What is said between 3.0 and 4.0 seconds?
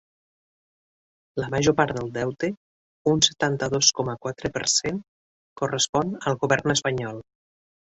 un setanta-dos